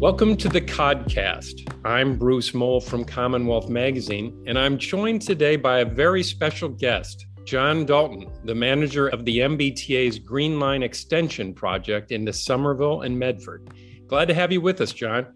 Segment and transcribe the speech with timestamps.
[0.00, 1.74] Welcome to the Codcast.
[1.84, 7.26] I'm Bruce Mohl from Commonwealth Magazine, and I'm joined today by a very special guest,
[7.44, 13.70] John Dalton, the manager of the MBTA's Green Line Extension project into Somerville and Medford.
[14.06, 15.34] Glad to have you with us, John.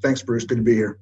[0.00, 0.44] Thanks, Bruce.
[0.46, 0.98] Good to be here.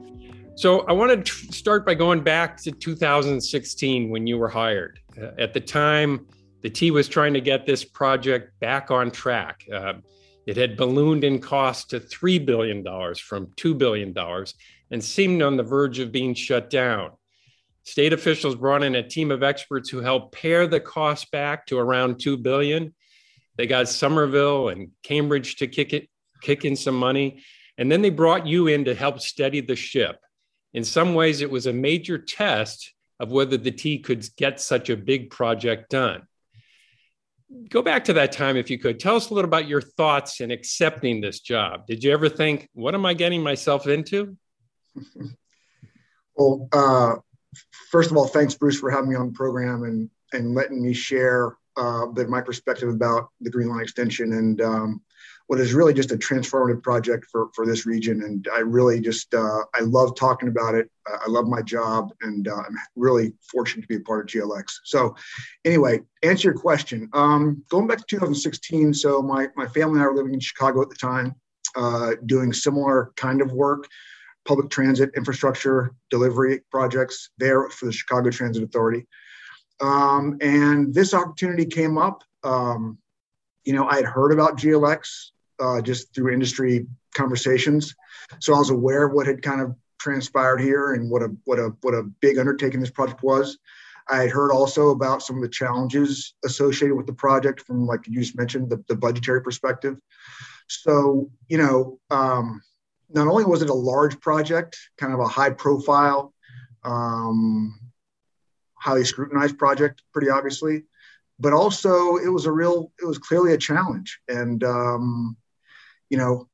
[0.57, 5.01] So, I want to start by going back to 2016 when you were hired.
[5.19, 6.27] Uh, at the time,
[6.61, 9.65] the T was trying to get this project back on track.
[9.73, 9.95] Uh,
[10.51, 12.83] it had ballooned in cost to $3 billion
[13.15, 14.13] from $2 billion
[14.91, 17.13] and seemed on the verge of being shut down.
[17.85, 21.79] State officials brought in a team of experts who helped pare the cost back to
[21.79, 22.93] around 2 billion.
[23.59, 26.09] They got Somerville and Cambridge to kick, it,
[26.43, 27.45] kick in some money.
[27.79, 30.19] And then they brought you in to help steady the ship.
[30.75, 34.91] In some ways, it was a major test of whether the T could get such
[34.91, 36.23] a big project done
[37.69, 39.01] go back to that time if you could.
[39.01, 41.87] Tell us a little about your thoughts in accepting this job.
[41.87, 44.37] Did you ever think what am i getting myself into?
[46.37, 47.17] Well uh,
[47.91, 50.95] first of all thanks bruce for having me on the program and and letting me
[50.95, 55.03] share uh, my perspective about the green line extension and um,
[55.51, 58.23] what is really just a transformative project for, for this region.
[58.23, 60.89] And I really just, uh, I love talking about it.
[61.11, 64.27] Uh, I love my job and uh, I'm really fortunate to be a part of
[64.29, 64.67] GLX.
[64.85, 65.17] So
[65.65, 67.11] anyway, answer your question.
[67.15, 70.83] Um, going back to 2016, so my, my family and I were living in Chicago
[70.83, 71.35] at the time,
[71.75, 73.89] uh, doing similar kind of work,
[74.45, 79.05] public transit infrastructure delivery projects there for the Chicago Transit Authority.
[79.81, 82.23] Um, and this opportunity came up.
[82.45, 82.99] Um,
[83.65, 87.95] you know, I had heard about GLX uh, just through industry conversations.
[88.39, 91.59] So I was aware of what had kind of transpired here and what a what
[91.59, 93.59] a what a big undertaking this project was.
[94.09, 98.07] I had heard also about some of the challenges associated with the project from, like
[98.07, 99.99] you just mentioned, the, the budgetary perspective.
[100.69, 102.61] So, you know, um,
[103.09, 106.35] not only was it a large project, kind of a high profile,
[106.83, 107.79] um,
[108.75, 110.85] highly scrutinized project, pretty obviously,
[111.39, 114.19] but also it was a real, it was clearly a challenge.
[114.29, 115.37] And, um,
[116.11, 116.49] you know,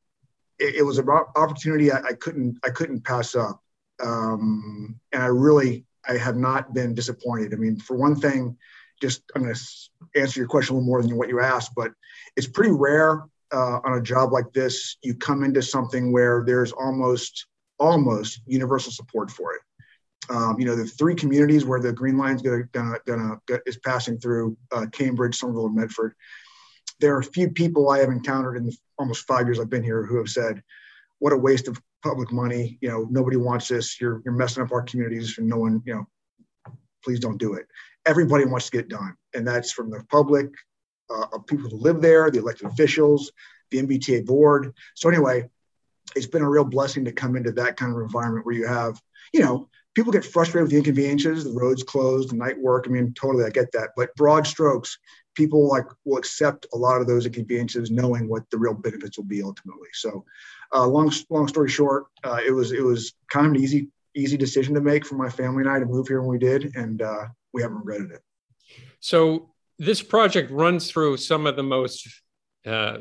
[0.59, 3.61] it, it was an opportunity I, I, couldn't I couldn't pass up,
[4.03, 7.53] um, and I really I have not been disappointed.
[7.53, 8.57] I mean, for one thing,
[9.01, 11.93] just I'm going to answer your question a little more than what you asked, but
[12.37, 14.97] it's pretty rare uh, on a job like this.
[15.03, 17.47] You come into something where there's almost
[17.79, 19.61] almost universal support for it.
[20.29, 25.37] Um, you know, the three communities where the Green gonna is passing through uh, Cambridge,
[25.37, 26.15] Somerville, and Medford
[27.01, 30.05] there are a few people I have encountered in almost five years I've been here
[30.05, 30.63] who have said,
[31.19, 32.79] "What a waste of public money!
[32.81, 34.01] You know, nobody wants this.
[34.01, 36.07] You're you're messing up our communities, and no one, you know,
[37.05, 37.67] please don't do it."
[38.07, 40.53] Everybody wants to get done, and that's from the public,
[41.11, 43.33] uh, people who live there, the elected officials,
[43.71, 44.73] the MBTA board.
[44.95, 45.51] So anyway,
[46.15, 49.01] it's been a real blessing to come into that kind of environment where you have,
[49.33, 52.85] you know, people get frustrated with the inconveniences, the roads closed, the night work.
[52.87, 53.91] I mean, totally, I get that.
[53.97, 54.99] But broad strokes,
[55.37, 59.25] people like will accept a lot of those inconveniences, knowing what the real benefits will
[59.25, 59.89] be ultimately.
[59.93, 60.25] So,
[60.75, 64.37] uh, long long story short, uh, it was it was kind of an easy easy
[64.37, 67.03] decision to make for my family and I to move here when we did, and
[67.03, 68.23] uh, we haven't regretted it.
[69.01, 72.09] So this project runs through some of the most
[72.67, 72.99] uh,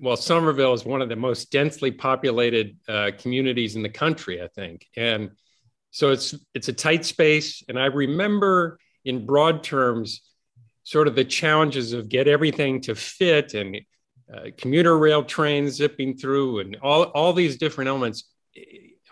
[0.00, 4.48] well, Somerville is one of the most densely populated uh, communities in the country, I
[4.48, 5.30] think, and
[5.90, 7.62] so it's it's a tight space.
[7.68, 10.22] And I remember in broad terms
[10.88, 13.76] sort of the challenges of get everything to fit and
[14.34, 18.24] uh, commuter rail trains zipping through and all, all these different elements.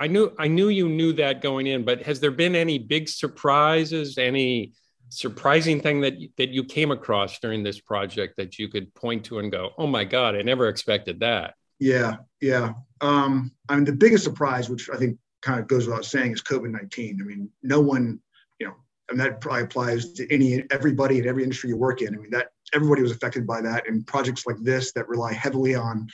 [0.00, 3.10] I knew I knew you knew that going in, but has there been any big
[3.10, 4.72] surprises, any
[5.10, 9.38] surprising thing that that you came across during this project that you could point to
[9.38, 12.72] and go, "Oh my God, I never expected that." Yeah, yeah.
[13.02, 16.42] Um, I mean, the biggest surprise, which I think kind of goes without saying, is
[16.42, 17.18] COVID nineteen.
[17.20, 18.20] I mean, no one
[19.08, 22.14] and that probably applies to any everybody in every industry you work in.
[22.14, 25.74] I mean, that everybody was affected by that, and projects like this that rely heavily
[25.74, 26.08] on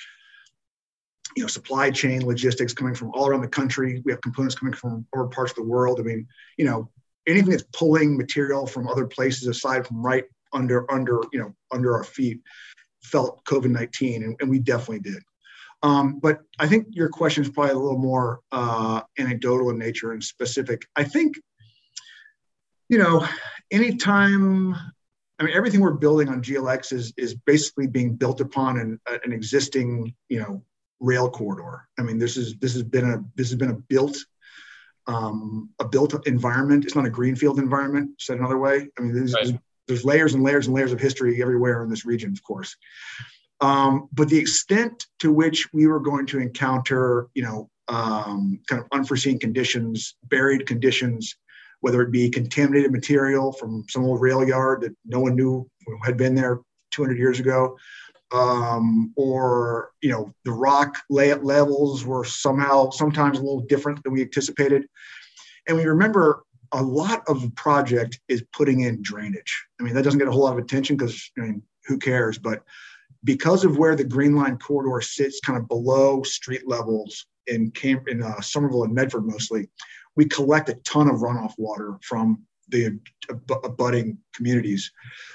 [1.37, 4.03] you know supply chain logistics coming from all around the country.
[4.05, 6.01] We have components coming from other parts of the world.
[6.01, 6.27] I mean,
[6.59, 6.91] you know,
[7.27, 11.97] anything that's pulling material from other places aside from right under under you know under
[11.97, 12.41] our feet
[13.03, 15.23] felt COVID nineteen, and, and, we definitely did.
[15.83, 20.13] Um, but I think your question is probably a little more uh, anecdotal in nature
[20.13, 20.87] and specific.
[20.95, 21.41] I think
[22.93, 23.27] you know,
[23.71, 24.75] anytime,
[25.39, 29.33] I mean, everything we're building on GLX is is basically being built upon an, an
[29.33, 30.63] existing, you know,
[31.01, 31.89] rail corridor.
[31.99, 34.19] I mean, this is this has been a this has been a built
[35.07, 36.85] um, a built environment.
[36.85, 38.11] It's not a greenfield environment.
[38.19, 39.47] Said another way, I mean, there's, right.
[39.47, 39.59] there's,
[39.89, 42.77] there's layers and layers and layers of history everywhere in this region, of course.
[43.63, 48.83] Um, but the extent to which we were going to encounter, you know, um, kind
[48.83, 51.37] of unforeseen conditions, buried conditions,
[51.83, 55.69] whether it be contaminated material from some old rail yard that no one knew
[56.05, 56.61] had been there
[56.93, 57.77] 200 years ago,
[58.33, 64.13] um, or you know the rock layout levels were somehow sometimes a little different than
[64.13, 64.87] we anticipated,
[65.69, 69.65] and we remember a lot of the project is putting in drainage.
[69.81, 72.39] I mean that doesn't get a whole lot of attention because I mean who cares,
[72.39, 72.63] but
[73.25, 78.05] because of where the Green Line corridor sits, kind of below street levels in Cam-
[78.07, 79.69] in uh, Somerville and Medford mostly,
[80.17, 82.99] we collect a ton of runoff water from the
[83.65, 84.91] abutting communities.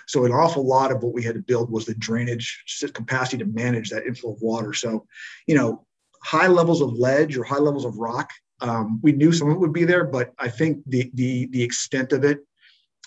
[0.07, 2.63] So an awful lot of what we had to build was the drainage
[2.94, 4.74] capacity to manage that inflow of water.
[4.74, 5.06] So,
[5.45, 5.86] you know,
[6.24, 8.31] high levels of ledge or high levels of rock,
[8.62, 11.62] um, we knew some of it would be there, but I think the the the
[11.62, 12.39] extent of it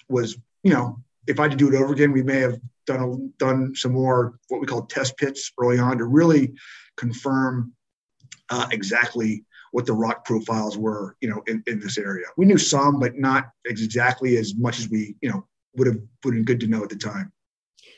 [0.08, 3.02] was, you know, if I had to do it over again, we may have done
[3.02, 6.52] a, done some more what we call test pits early on to really
[6.96, 7.72] confirm
[8.50, 12.26] uh, exactly what the rock profiles were, you know, in, in this area.
[12.36, 16.34] We knew some, but not exactly as much as we, you know, would have would
[16.34, 17.32] have been good to know at the time.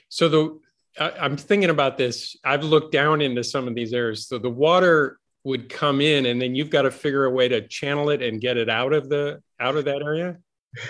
[0.09, 0.59] So the
[1.01, 2.37] I'm thinking about this.
[2.45, 4.29] I've looked down into some of these areas.
[4.29, 7.67] So the water would come in, and then you've got to figure a way to
[7.67, 10.37] channel it and get it out of the out of that area.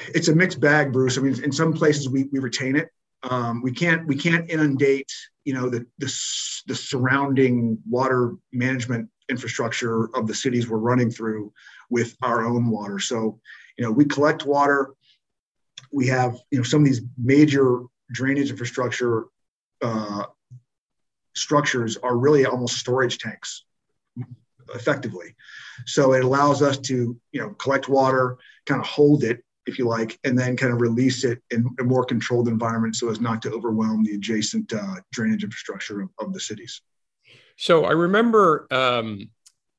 [0.09, 1.19] It's a mixed bag, Bruce.
[1.19, 2.89] I mean, in some places we, we retain it.
[3.23, 5.11] Um, we can't we can't inundate
[5.45, 6.07] you know the, the
[6.67, 11.53] the surrounding water management infrastructure of the cities we're running through
[11.91, 12.99] with our own water.
[12.99, 13.41] So,
[13.77, 14.81] you know, we collect water.
[15.91, 17.03] We have, you know, some of these
[17.35, 17.69] major
[18.19, 19.25] drainage infrastructure
[19.89, 20.25] uh,
[21.35, 23.65] structures are really almost storage tanks
[24.75, 25.35] effectively.
[25.87, 26.95] So it allows us to,
[27.33, 30.81] you know, collect water, kind of hold it, if you like, and then kind of
[30.81, 34.97] release it in a more controlled environment so as not to overwhelm the adjacent uh,
[35.13, 36.83] drainage infrastructure of, of the cities.
[37.57, 39.31] So I remember um,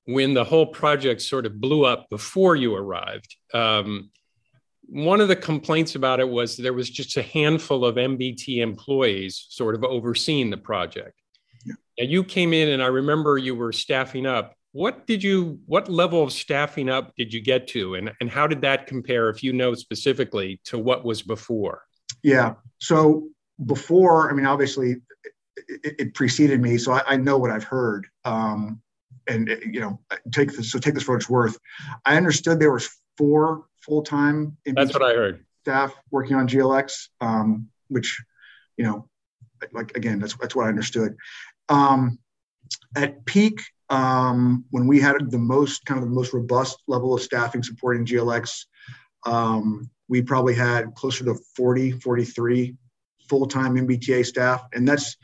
[0.05, 3.35] when the whole project sort of blew up before you arrived.
[3.53, 4.11] Um,
[4.85, 9.47] one of the complaints about it was there was just a handful of MBT employees
[9.49, 11.19] sort of overseeing the project.
[11.65, 11.75] Yeah.
[11.97, 14.55] And you came in, and I remember you were staffing up.
[14.73, 15.59] What did you?
[15.67, 19.29] What level of staffing up did you get to, and and how did that compare,
[19.29, 21.83] if you know specifically, to what was before?
[22.23, 22.55] Yeah.
[22.79, 23.29] So
[23.65, 24.95] before, I mean, obviously,
[25.57, 28.07] it, it preceded me, so I, I, know what I've heard.
[28.25, 28.81] Um,
[29.27, 29.99] and you know,
[30.31, 30.71] take this.
[30.71, 31.57] So take this for what it's worth.
[32.05, 34.57] I understood there was four full time.
[34.65, 35.45] That's what I heard.
[35.61, 38.21] Staff working on GLX, um, which,
[38.77, 39.07] you know,
[39.71, 41.15] like again, that's that's what I understood.
[41.69, 42.19] Um,
[42.95, 47.21] at peak, um, when we had the most kind of the most robust level of
[47.21, 48.65] staffing supporting GLX,
[49.25, 52.75] um, we probably had closer to 40, 43
[53.29, 55.15] full-time MBTA staff, and that's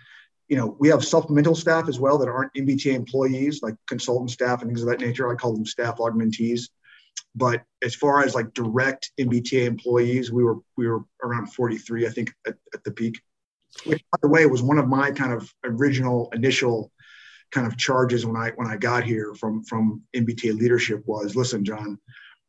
[0.49, 4.61] you know, we have supplemental staff as well that aren't MBTA employees, like consultant staff
[4.61, 5.31] and things of that nature.
[5.31, 6.69] I call them staff augmentees.
[7.35, 12.09] But as far as like direct MBTA employees, we were we were around 43, I
[12.09, 13.21] think, at, at the peak.
[13.85, 16.91] Which, by the way, was one of my kind of original initial
[17.51, 21.63] kind of charges when I when I got here from from MBTA leadership was, listen,
[21.63, 21.99] John,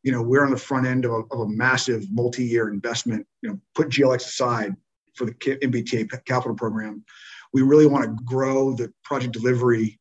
[0.03, 3.27] you know, we're on the front end of a, of a massive multi-year investment.
[3.43, 4.75] You know, put GLX aside
[5.15, 7.05] for the MBTA capital program
[7.53, 9.99] we really want to grow the project delivery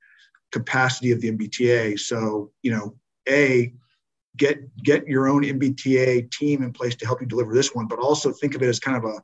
[0.52, 2.00] capacity of the MBTA.
[2.00, 2.96] So, you know,
[3.28, 3.74] A,
[4.38, 8.00] get get your own MBTA team in place to help you deliver this one, but
[8.00, 9.22] also think of it as kind of a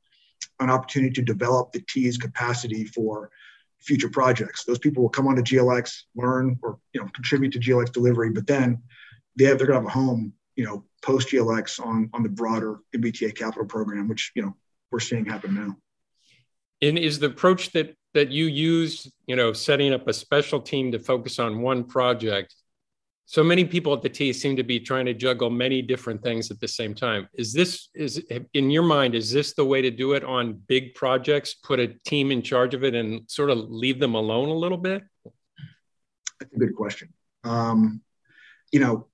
[0.60, 3.30] an opportunity to develop the T's capacity for
[3.80, 4.64] future projects.
[4.64, 8.48] Those people will come onto GLX, learn or you know contribute to GLX delivery, but
[8.48, 8.82] then
[9.38, 12.80] they have they're gonna have a home, you know, post GLX on on the broader
[12.96, 14.56] MBTA capital program, which you know
[14.92, 15.78] we're seeing happen now.
[16.82, 20.92] And is the approach that that you used, you know, setting up a special team
[20.94, 22.56] to focus on one project.
[23.26, 26.52] So many people at the T seem to be trying to juggle many different things
[26.52, 27.28] at the same time.
[27.34, 29.16] Is this is in your mind?
[29.16, 31.56] Is this the way to do it on big projects?
[31.56, 34.78] Put a team in charge of it and sort of leave them alone a little
[34.78, 35.04] bit.
[36.40, 37.14] That's a good question.
[37.44, 38.02] Um,
[38.72, 39.08] you know,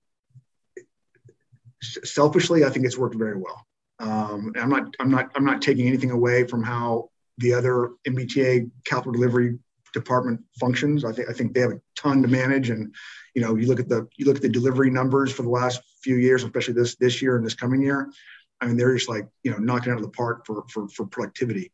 [1.82, 3.66] selfishly, I think it's worked very well.
[4.00, 8.70] Um, I'm not, I'm not, I'm not taking anything away from how the other MBTA
[8.86, 9.58] capital delivery
[9.94, 11.04] department functions.
[11.04, 12.94] I think I think they have a ton to manage, and
[13.36, 15.82] you know, you look at the you look at the delivery numbers for the last
[16.04, 18.12] few years, especially this this year and this coming year.
[18.60, 21.06] I mean, they're just like you know knocking out of the park for for for
[21.06, 21.72] productivity.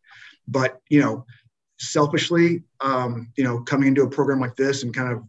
[0.48, 1.26] But you know,
[1.80, 5.24] selfishly, um, you know, coming into a program like this and kind of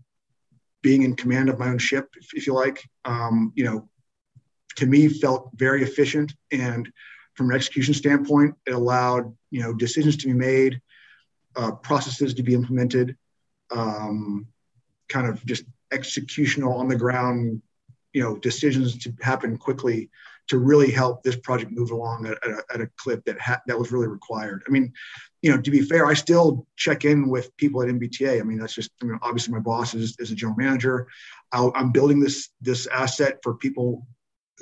[0.82, 3.88] being in command of my own ship, if, if you like, um, you know,
[4.76, 6.90] to me felt very efficient and
[7.38, 10.80] from an execution standpoint, it allowed you know decisions to be made,
[11.56, 13.16] uh, processes to be implemented
[13.70, 14.46] um,
[15.08, 17.62] kind of just executional on the ground,
[18.12, 20.10] you know, decisions to happen quickly
[20.48, 23.60] to really help this project move along at, at, a, at a, clip that ha-
[23.66, 24.62] that was really required.
[24.66, 24.92] I mean,
[25.42, 28.40] you know, to be fair, I still check in with people at MBTA.
[28.40, 31.06] I mean, that's just I mean, obviously my boss is, is a general manager.
[31.52, 34.06] i am building this this asset for people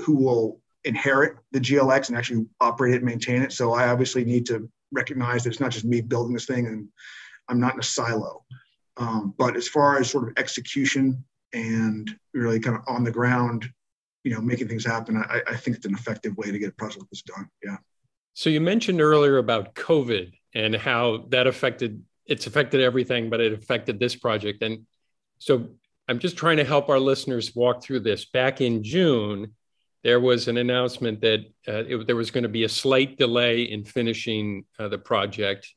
[0.04, 3.52] who will inherit the GLX and actually operate it and maintain it.
[3.52, 6.88] So I obviously need to recognize that it's not just me building this thing and
[7.49, 8.45] I'm not in a silo.
[8.97, 13.69] Um, but as far as sort of execution and really kind of on the ground,
[14.25, 16.73] you know, making things happen, I, I think it's an effective way to get a
[16.73, 17.49] project like this done.
[17.62, 17.76] Yeah.
[18.35, 23.52] So you mentioned earlier about COVID and how that affected it's affected everything, but it
[23.52, 24.62] affected this project.
[24.62, 24.87] And
[25.38, 25.69] so
[26.09, 28.25] I'm just trying to help our listeners walk through this.
[28.25, 29.55] Back in June,
[30.07, 33.63] there was an announcement that uh, it, there was going to be a slight delay
[33.63, 35.69] in finishing uh, the project.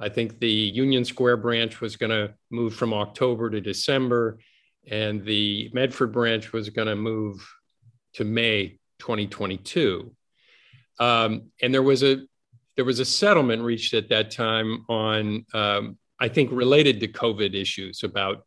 [0.00, 4.38] I think the Union Square branch was going to move from October to December,
[4.90, 7.46] and the Medford branch was going to move
[8.14, 10.10] to May 2022.
[10.98, 12.22] Um, and there was a
[12.76, 17.54] there was a settlement reached at that time on um, I think related to COVID
[17.54, 18.46] issues about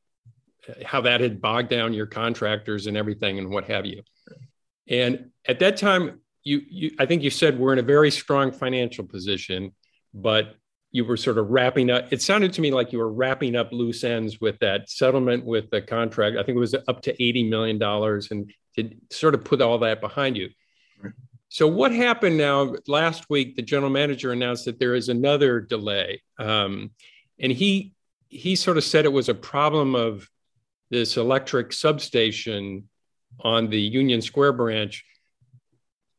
[0.84, 4.02] how that had bogged down your contractors and everything and what have you.
[4.90, 8.52] And at that time, you, you I think you said we're in a very strong
[8.52, 9.74] financial position,
[10.14, 10.56] but
[10.92, 12.12] you were sort of wrapping up.
[12.12, 15.70] It sounded to me like you were wrapping up loose ends with that settlement with
[15.70, 16.38] the contract.
[16.38, 17.82] I think it was up to $80 million
[18.32, 20.50] and to sort of put all that behind you.
[21.02, 21.14] Right.
[21.50, 22.76] So, what happened now?
[22.88, 26.22] Last week, the general manager announced that there is another delay.
[26.40, 26.92] Um,
[27.40, 27.94] and he,
[28.30, 30.28] he sort of said it was a problem of
[30.90, 32.88] this electric substation
[33.42, 35.06] on the Union Square branch,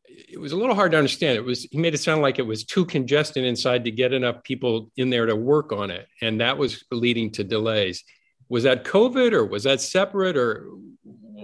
[0.06, 1.36] it was a little hard to understand.
[1.36, 4.42] It was he made it sound like it was too congested inside to get enough
[4.42, 8.04] people in there to work on it, and that was leading to delays.
[8.48, 10.68] Was that COVID or was that separate or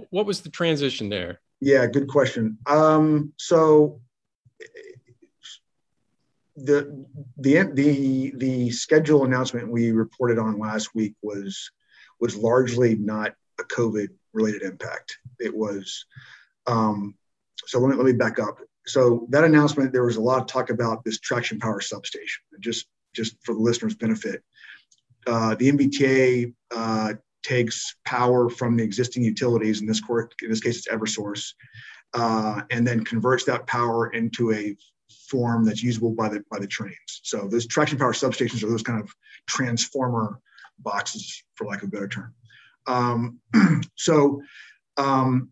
[0.09, 1.41] what was the transition there?
[1.61, 2.57] Yeah, good question.
[2.67, 4.01] Um, so
[6.55, 7.05] the
[7.37, 11.71] the the the schedule announcement we reported on last week was
[12.19, 15.17] was largely not a COVID related impact.
[15.39, 16.05] It was,
[16.65, 17.15] um,
[17.65, 18.59] so let me, let me back up.
[18.85, 22.43] So that announcement, there was a lot of talk about this traction power substation.
[22.59, 24.43] Just, just for the listeners' benefit,
[25.25, 29.81] uh, the MBTA uh, takes power from the existing utilities.
[29.81, 31.53] In this, court, in this case, it's EverSource,
[32.13, 34.75] uh, and then converts that power into a
[35.29, 37.21] form that's usable by the by the trains.
[37.23, 39.13] So those traction power substations are those kind of
[39.47, 40.39] transformer
[40.79, 42.33] boxes, for lack of a better term.
[42.87, 43.39] Um,
[43.95, 44.41] so
[44.97, 45.49] um,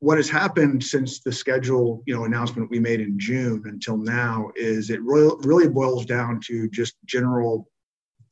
[0.00, 4.50] what has happened since the schedule you know announcement we made in June until now
[4.56, 7.68] is it really, really boils down to just general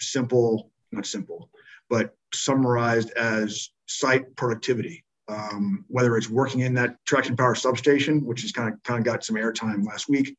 [0.00, 1.50] simple not simple
[1.88, 5.04] but summarized as site productivity.
[5.26, 9.06] Um, whether it's working in that traction power substation which has kind of kind of
[9.06, 10.36] got some airtime last week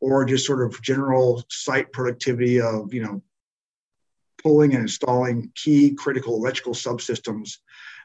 [0.00, 3.22] or just sort of general site productivity of you know
[4.42, 7.58] pulling and installing key critical electrical subsystems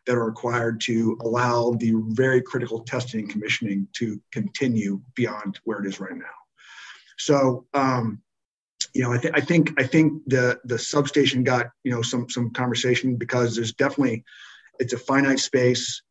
[0.05, 5.83] that are required to allow the very critical testing and commissioning to continue beyond where
[5.83, 6.25] it is right now.
[7.17, 8.21] So, um,
[8.93, 12.29] you know, I, th- I think I think the the substation got you know some
[12.29, 14.23] some conversation because there's definitely
[14.79, 16.01] it's a finite space.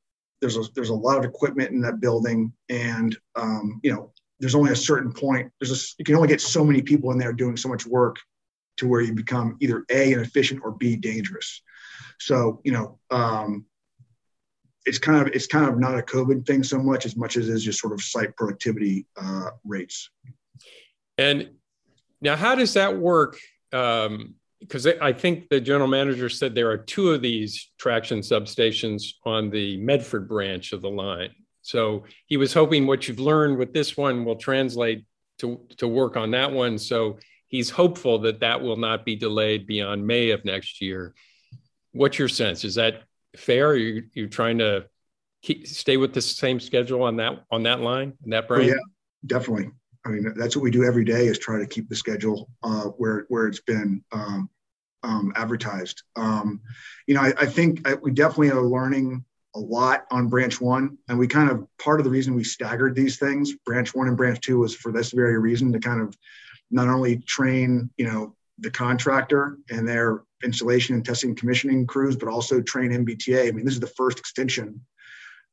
[0.40, 4.54] There's a there's a lot of equipment in that building, and um, you know, there's
[4.54, 5.50] only a certain point.
[5.61, 8.18] There's a you can only get so many people in there doing so much work
[8.76, 11.62] to where you become either A, inefficient or B, dangerous.
[12.18, 13.66] So, you know, um,
[14.87, 17.49] it's kind of it's kind of not a COVID thing so much as much as
[17.49, 20.11] is just sort of site productivity uh, rates.
[21.18, 21.50] And
[22.21, 23.38] now, how does that work?
[23.71, 29.14] Because um, I think the general manager said there are two of these traction substations
[29.25, 31.30] on the Medford branch of the line.
[31.62, 35.04] So he was hoping what you've learned with this one will translate
[35.38, 36.78] to to work on that one.
[36.78, 37.18] So
[37.49, 41.15] he's hopeful that that will not be delayed beyond May of next year.
[41.93, 42.65] What's your sense?
[42.65, 43.03] Is that
[43.37, 43.69] fair?
[43.69, 44.87] Are you you trying to
[45.43, 48.65] keep, stay with the same schedule on that on that line and that brand?
[48.65, 48.81] Oh, yeah,
[49.26, 49.71] definitely.
[50.05, 52.85] I mean, that's what we do every day is try to keep the schedule uh,
[52.85, 54.49] where where it's been um,
[55.03, 56.03] um, advertised.
[56.15, 56.61] Um,
[57.07, 59.25] you know, I, I think I, we definitely are learning
[59.55, 62.95] a lot on branch one, and we kind of part of the reason we staggered
[62.95, 66.17] these things, branch one and branch two, was for this very reason to kind of
[66.71, 72.29] not only train, you know, the contractor and their installation and testing commissioning crews, but
[72.29, 73.49] also train MBTA.
[73.49, 74.81] I mean, this is the first extension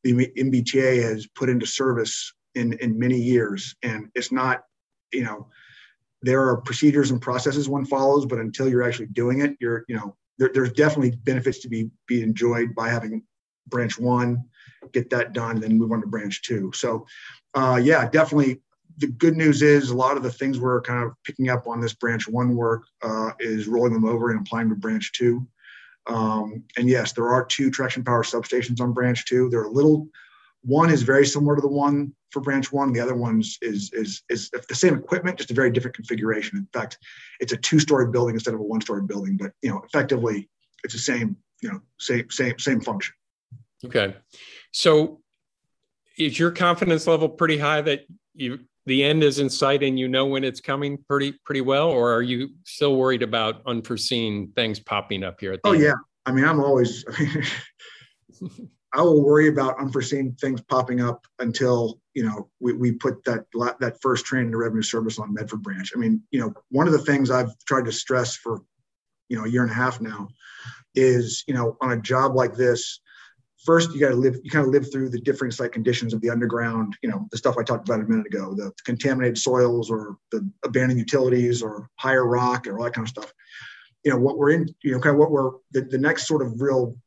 [0.03, 3.75] the MBTA has put into service in, in many years.
[3.83, 4.63] And it's not,
[5.11, 5.47] you know,
[6.21, 9.95] there are procedures and processes one follows, but until you're actually doing it, you're, you
[9.95, 13.23] know, there, there's definitely benefits to be be enjoyed by having
[13.67, 14.43] branch one,
[14.91, 16.71] get that done, then move on to branch two.
[16.73, 17.05] So,
[17.53, 18.61] uh, yeah, definitely.
[18.97, 21.81] The good news is a lot of the things we're kind of picking up on
[21.81, 25.47] this branch one work uh, is rolling them over and applying to branch two.
[26.05, 29.49] Um, and yes, there are two traction power substations on branch two.
[29.49, 30.07] They're a little,
[30.61, 32.93] one is very similar to the one for branch one.
[32.93, 36.57] The other one's is, is, is the same equipment, just a very different configuration.
[36.57, 36.97] In fact,
[37.39, 40.49] it's a two-story building instead of a one-story building, but you know, effectively
[40.83, 43.15] it's the same, you know, same, same, same function.
[43.85, 44.15] Okay.
[44.71, 45.21] So
[46.17, 50.07] is your confidence level pretty high that you the end is in sight and you
[50.07, 54.79] know when it's coming pretty pretty well or are you still worried about unforeseen things
[54.79, 55.83] popping up here at the oh end?
[55.83, 55.93] yeah
[56.25, 57.21] i mean i'm always I,
[58.41, 63.23] mean, I will worry about unforeseen things popping up until you know we, we put
[63.25, 63.45] that
[63.79, 66.93] that first train into revenue service on medford branch i mean you know one of
[66.93, 68.61] the things i've tried to stress for
[69.29, 70.27] you know a year and a half now
[70.95, 72.99] is you know on a job like this
[73.65, 76.21] first you got to live you kind of live through the differing site conditions of
[76.21, 79.89] the underground you know the stuff i talked about a minute ago the contaminated soils
[79.89, 83.31] or the abandoned utilities or higher rock or all that kind of stuff.
[84.03, 86.41] You know what we're in you know kind of what we're the, the next sort
[86.41, 86.97] of real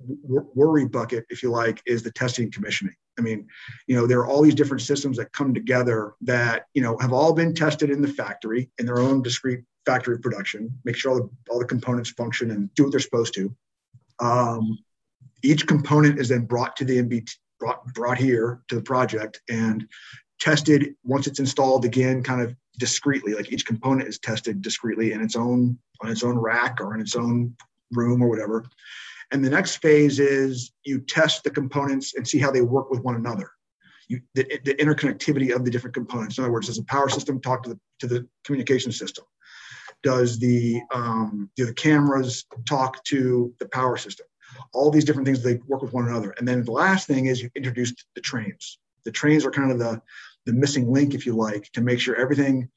[0.00, 2.94] worry bucket if you like is the testing and commissioning.
[3.18, 3.46] I mean
[3.86, 7.12] you know there are all these different systems that come together that you know have
[7.12, 11.18] all been tested in the factory in their own discrete factory production make sure all
[11.18, 13.54] the, all the components function and do what they're supposed to.
[14.20, 14.78] Um,
[15.42, 19.86] each component is then brought to the MBT, brought, brought here to the project and
[20.40, 23.34] tested once it's installed again, kind of discreetly.
[23.34, 27.00] Like each component is tested discreetly in its own on its own rack or in
[27.00, 27.56] its own
[27.92, 28.64] room or whatever.
[29.30, 33.00] And the next phase is you test the components and see how they work with
[33.00, 33.50] one another.
[34.08, 36.36] You, the, the interconnectivity of the different components.
[36.36, 39.24] In other words, does the power system talk to the, to the communication system?
[40.02, 44.26] Does the, um, do the cameras talk to the power system?
[44.72, 46.34] All these different things they work with one another.
[46.38, 48.78] And then the last thing is you introduced the trains.
[49.04, 50.00] The trains are kind of the
[50.44, 52.68] the missing link if you like to make sure everything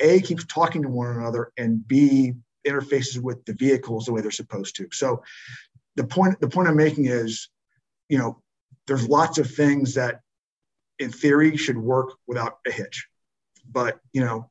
[0.00, 2.34] a keeps talking to one another and b
[2.66, 4.88] interfaces with the vehicles the way they're supposed to.
[4.92, 5.22] So
[5.94, 7.48] the point the point i'm making is
[8.08, 8.42] you know
[8.86, 10.20] there's lots of things that
[10.98, 13.08] in theory should work without a hitch.
[13.70, 14.50] But you know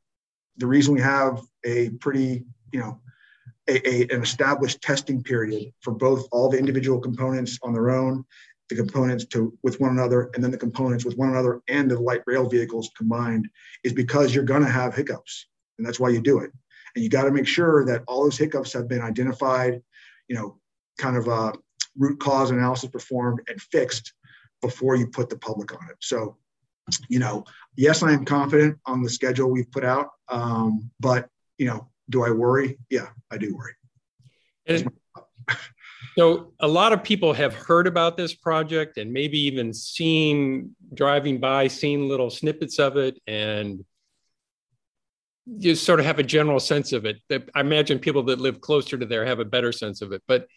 [0.58, 3.00] the reason we have a pretty you know
[3.68, 8.26] a, a, an established testing period for both all the individual components on their own,
[8.70, 12.00] the components to with one another, and then the components with one another and the
[12.00, 13.48] light rail vehicles combined
[13.84, 15.48] is because you're going to have hiccups,
[15.78, 16.52] and that's why you do it.
[16.96, 19.82] And you got to make sure that all those hiccups have been identified,
[20.28, 20.58] you know,
[20.98, 21.54] kind of a
[21.98, 24.14] root cause analysis performed and fixed
[24.62, 25.98] before you put the public on it.
[26.00, 26.38] So,
[27.10, 27.44] you know,
[27.76, 32.24] yes, I am confident on the schedule we've put out, um, but you know, do
[32.24, 32.78] I worry?
[32.90, 33.74] Yeah, I do worry.
[34.68, 34.90] And,
[36.18, 41.40] so a lot of people have heard about this project and maybe even seen driving
[41.40, 43.84] by, seen little snippets of it, and
[45.46, 47.18] you sort of have a general sense of it.
[47.32, 50.24] I imagine people that live closer to there have a better sense of it.
[50.28, 50.48] But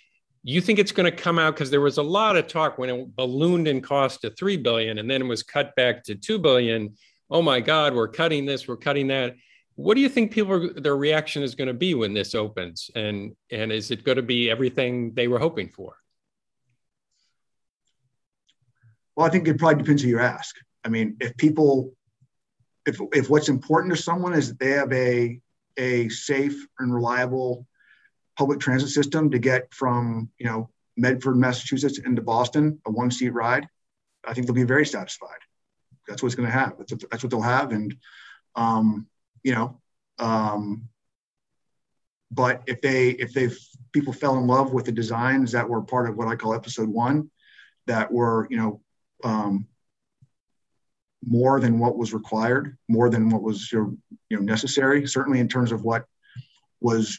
[0.42, 2.88] you think it's going to come out because there was a lot of talk when
[2.88, 6.38] it ballooned in cost to three billion and then it was cut back to two
[6.38, 6.94] billion.
[7.28, 9.34] Oh my God, we're cutting this, we're cutting that
[9.78, 12.90] what do you think people their reaction is going to be when this opens?
[12.96, 15.94] And and is it going to be everything they were hoping for?
[19.14, 20.56] Well i think it probably depends who you ask.
[20.84, 21.92] I mean if people
[22.86, 25.40] if if what's important to someone is that they have a
[25.76, 27.64] a safe and reliable
[28.36, 33.30] public transit system to get from you know medford massachusetts into boston a one seat
[33.30, 33.68] ride
[34.26, 35.42] i think they'll be very satisfied.
[36.08, 37.70] That's what's going to have that's what, that's what they'll have.
[37.70, 37.94] And
[38.56, 39.06] um,
[39.42, 39.80] you know.
[40.18, 40.88] Um,
[42.30, 43.48] but if they if they
[43.92, 46.88] people fell in love with the designs that were part of what I call episode
[46.88, 47.30] one,
[47.86, 48.80] that were you know
[49.24, 49.66] um,
[51.24, 53.98] more than what was required, more than what was you
[54.30, 56.04] know necessary, certainly in terms of what
[56.80, 57.18] was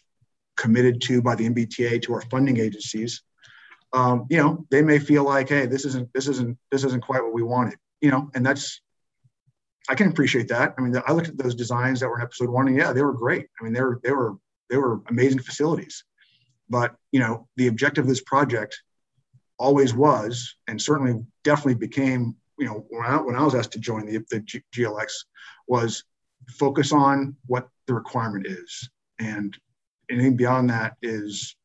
[0.56, 3.24] committed to by the MBTA to our funding agencies.
[3.94, 7.24] Um, you know, they may feel like, hey, this isn't this isn't this isn't quite
[7.24, 7.78] what we wanted.
[8.02, 8.82] You know, and that's
[9.88, 10.76] I can appreciate that.
[10.78, 13.02] I mean, I looked at those designs that were in episode one, and yeah, they
[13.02, 13.48] were great.
[13.60, 14.36] I mean, they were they were
[14.70, 16.04] they were amazing facilities.
[16.70, 18.82] But you know, the objective of this project
[19.58, 23.80] always was, and certainly definitely became, you know, when I, when I was asked to
[23.80, 25.12] join the, the G- GLX,
[25.68, 26.04] was
[26.52, 28.90] focus on what the requirement is,
[29.20, 29.58] and
[30.10, 31.56] anything beyond that is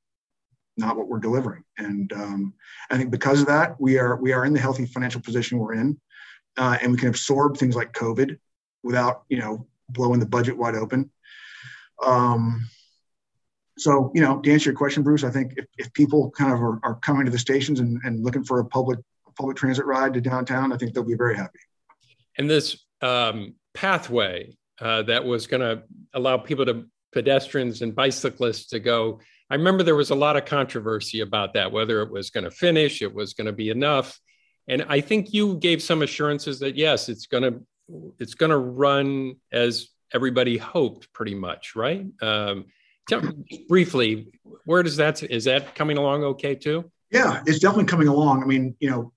[0.76, 1.62] not what we're delivering.
[1.78, 2.54] And um,
[2.90, 5.74] I think because of that, we are we are in the healthy financial position we're
[5.74, 6.00] in
[6.56, 8.38] uh, and we can absorb things like COVID
[8.82, 11.10] without, you know, blowing the budget wide open.
[12.04, 12.68] Um,
[13.78, 16.62] so you know to answer your question bruce i think if, if people kind of
[16.62, 18.98] are, are coming to the stations and, and looking for a public
[19.36, 21.58] public transit ride to downtown i think they'll be very happy
[22.38, 25.82] and this um, pathway uh, that was going to
[26.14, 30.44] allow people to pedestrians and bicyclists to go i remember there was a lot of
[30.44, 34.18] controversy about that whether it was going to finish it was going to be enough
[34.68, 37.60] and i think you gave some assurances that yes it's going to
[38.18, 42.64] it's going to run as everybody hoped pretty much right um,
[43.08, 44.28] Tell me briefly,
[44.64, 46.90] where does that is that coming along okay too?
[47.10, 48.42] Yeah, it's definitely coming along.
[48.42, 49.12] I mean, you know,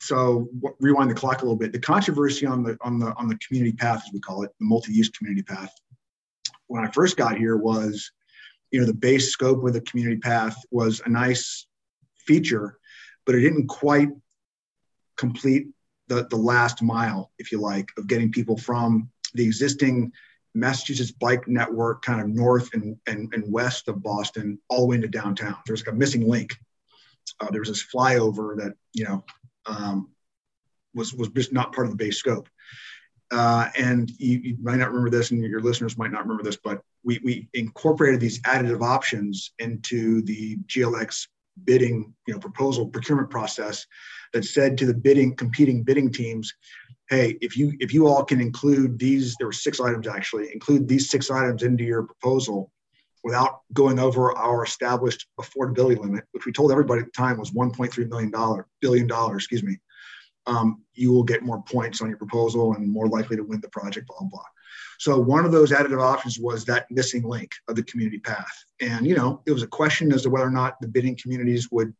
[0.00, 1.72] so rewind the clock a little bit.
[1.72, 4.66] The controversy on the on the on the community path, as we call it, the
[4.66, 5.72] multi-use community path,
[6.68, 8.12] when I first got here was,
[8.70, 11.66] you know, the base scope of the community path was a nice
[12.18, 12.78] feature,
[13.26, 14.10] but it didn't quite
[15.16, 15.68] complete
[16.08, 20.12] the the last mile, if you like, of getting people from the existing
[20.54, 24.96] Massachusetts bike network, kind of north and, and, and west of Boston, all the way
[24.96, 25.56] into downtown.
[25.66, 26.56] There's like a missing link.
[27.40, 29.24] Uh, there was this flyover that you know
[29.66, 30.10] um,
[30.94, 32.48] was was just not part of the base scope.
[33.30, 36.58] Uh, and you, you, might not remember this, and your listeners might not remember this,
[36.62, 41.26] but we, we incorporated these additive options into the GLX
[41.64, 43.86] bidding, you know, proposal procurement process
[44.32, 46.52] that said to the bidding competing bidding teams,
[47.10, 50.88] hey, if you if you all can include these, there were six items actually, include
[50.88, 52.70] these six items into your proposal
[53.22, 57.52] without going over our established affordability limit, which we told everybody at the time was
[57.52, 59.78] 1.3 million dollar billion dollars, excuse me.
[60.46, 63.68] Um, you will get more points on your proposal and more likely to win the
[63.70, 64.44] project, blah, blah.
[64.98, 68.64] So one of those additive options was that missing link of the community path.
[68.80, 71.70] And, you know, it was a question as to whether or not the bidding communities
[71.70, 71.92] would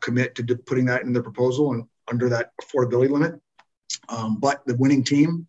[0.00, 3.40] commit to putting that in their proposal and under that affordability limit.
[4.08, 5.46] Um, but the winning team,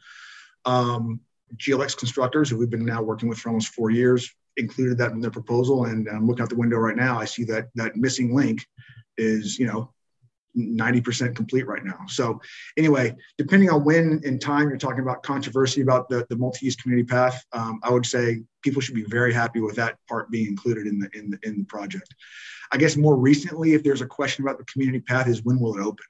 [0.66, 1.20] um,
[1.58, 5.22] GLX constructors, who we've been now working with for almost four years, included that in
[5.22, 5.86] their proposal.
[5.86, 7.20] And I'm looking out the window right now.
[7.20, 8.66] I see that that missing link
[9.18, 9.94] is, you know,
[10.58, 12.00] 90% complete right now.
[12.08, 12.42] So
[12.78, 17.06] anyway, depending on when in time you're talking about controversy about the, the multi-use community
[17.06, 20.88] path, um, I would say people should be very happy with that part being included
[20.88, 22.14] in the, in the, in the project.
[22.72, 25.78] I guess more recently, if there's a question about the community path is when will
[25.78, 26.06] it open?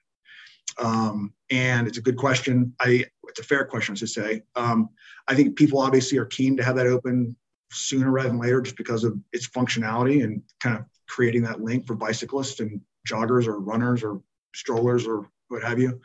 [0.77, 2.73] Um, and it's a good question.
[2.79, 4.41] I it's a fair question, I should say.
[4.55, 4.89] Um,
[5.27, 7.35] I think people obviously are keen to have that open
[7.71, 11.85] sooner rather than later, just because of its functionality and kind of creating that link
[11.85, 14.21] for bicyclists and joggers or runners or
[14.53, 15.99] strollers or what have you.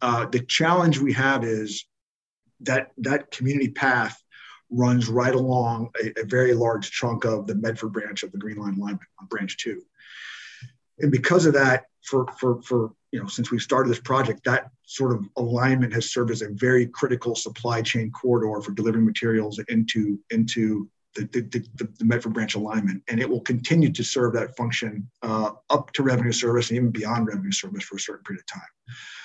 [0.00, 1.84] Uh, the challenge we have is
[2.60, 4.22] that that community path
[4.70, 8.56] runs right along a, a, very large chunk of the Medford branch of the Green
[8.56, 9.82] Line alignment on branch two.
[11.00, 14.70] And because of that, for, for, for you know, since we started this project, that
[14.86, 19.60] sort of alignment has served as a very critical supply chain corridor for delivering materials
[19.68, 21.40] into, into the, the,
[21.76, 23.02] the, the Medford branch alignment.
[23.08, 26.90] And it will continue to serve that function uh, up to revenue service and even
[26.90, 28.68] beyond revenue service for a certain period of time.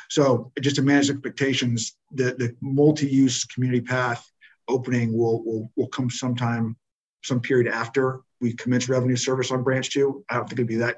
[0.09, 4.29] So just to manage expectations, the, the multi-use community path
[4.67, 6.75] opening will, will, will come sometime,
[7.23, 10.23] some period after we commence revenue service on branch two.
[10.29, 10.97] I don't think it'll be that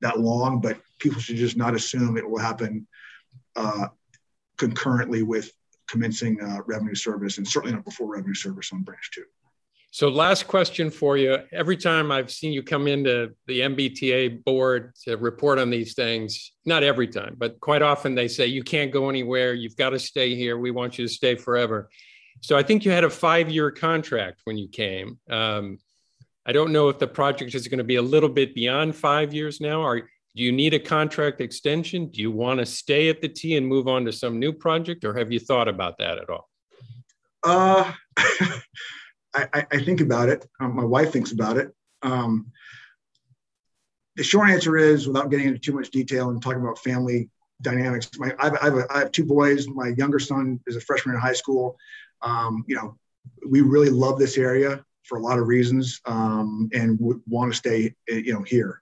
[0.00, 2.86] that long, but people should just not assume it will happen
[3.56, 3.88] uh,
[4.58, 5.50] concurrently with
[5.88, 9.24] commencing uh, revenue service and certainly not before revenue service on branch two.
[9.94, 11.38] So, last question for you.
[11.52, 16.50] Every time I've seen you come into the MBTA board to report on these things,
[16.66, 19.54] not every time, but quite often they say, you can't go anywhere.
[19.54, 20.58] You've got to stay here.
[20.58, 21.90] We want you to stay forever.
[22.40, 25.16] So, I think you had a five year contract when you came.
[25.30, 25.78] Um,
[26.44, 29.32] I don't know if the project is going to be a little bit beyond five
[29.32, 29.80] years now.
[29.80, 32.08] Are do you need a contract extension?
[32.08, 35.04] Do you want to stay at the T and move on to some new project,
[35.04, 36.50] or have you thought about that at all?
[37.44, 37.92] Uh,
[39.34, 40.46] I, I, think about it.
[40.60, 41.74] Um, my wife thinks about it.
[42.02, 42.52] Um,
[44.16, 47.28] the short answer is, without getting into too much detail and talking about family
[47.62, 49.66] dynamics, my, I, have, I, have a, I have two boys.
[49.66, 51.76] My younger son is a freshman in high school.
[52.22, 52.96] Um, you know,
[53.48, 57.94] we really love this area for a lot of reasons um, and want to stay,
[58.08, 58.80] you know, here.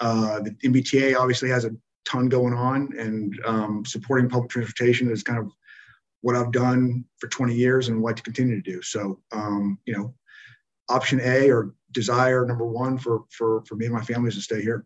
[0.00, 5.22] Uh, the MBTA obviously has a ton going on, and um, supporting public transportation is
[5.22, 5.52] kind of
[6.20, 8.82] what I've done for 20 years and would like to continue to do.
[8.82, 10.14] So, um, you know,
[10.88, 14.42] option A or desire number one for for for me and my family is to
[14.42, 14.84] stay here.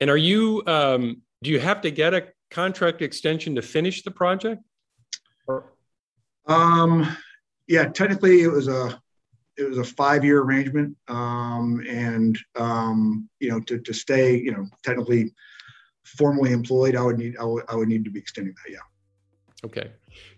[0.00, 0.62] And are you?
[0.66, 4.62] Um, do you have to get a contract extension to finish the project?
[5.46, 5.72] Or?
[6.46, 7.16] Um,
[7.66, 9.00] yeah, technically it was a
[9.56, 14.52] it was a five year arrangement, um, and um, you know to to stay you
[14.52, 15.32] know technically
[16.04, 18.72] formally employed, I would need I would, I would need to be extending that.
[18.72, 18.78] Yeah.
[19.64, 19.90] Okay.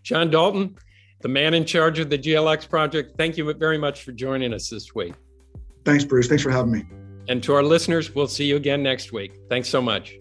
[0.02, 0.76] John Dalton,
[1.20, 4.68] the man in charge of the GLX project, thank you very much for joining us
[4.68, 5.14] this week.
[5.84, 6.28] Thanks, Bruce.
[6.28, 6.84] Thanks for having me.
[7.28, 9.32] And to our listeners, we'll see you again next week.
[9.48, 10.18] Thanks so much.